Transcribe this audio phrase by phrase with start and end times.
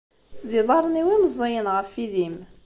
[0.49, 2.37] D iḍarren-iw i imeẓẓiyen ɣef wid-im.